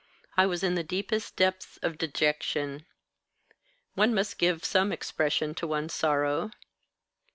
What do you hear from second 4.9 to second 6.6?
expression to one's sorrow."